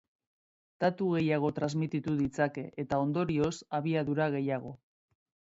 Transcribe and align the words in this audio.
Datu 0.83 1.09
gehiago 1.15 1.51
transmititu 1.59 2.15
ditzake, 2.21 2.65
eta 2.85 3.01
ondorioz, 3.05 3.53
abiadura 3.81 4.29
gehiago. 4.39 4.77